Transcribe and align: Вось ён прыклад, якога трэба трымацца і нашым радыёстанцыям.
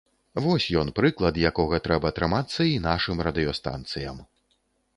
Вось 0.45 0.65
ён 0.83 0.87
прыклад, 0.99 1.37
якога 1.49 1.81
трэба 1.89 2.13
трымацца 2.21 2.61
і 2.71 2.73
нашым 2.89 3.17
радыёстанцыям. 3.27 4.17